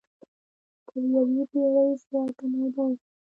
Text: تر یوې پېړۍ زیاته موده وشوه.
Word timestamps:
تر 0.87 1.01
یوې 1.13 1.43
پېړۍ 1.51 1.89
زیاته 2.03 2.45
موده 2.51 2.81
وشوه. 2.87 3.07